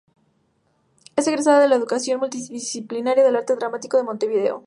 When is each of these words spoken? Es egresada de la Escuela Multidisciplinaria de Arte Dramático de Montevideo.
Es 1.15 1.27
egresada 1.27 1.59
de 1.59 1.67
la 1.69 1.75
Escuela 1.75 2.17
Multidisciplinaria 2.17 3.23
de 3.23 3.37
Arte 3.37 3.55
Dramático 3.55 3.97
de 3.97 4.03
Montevideo. 4.03 4.59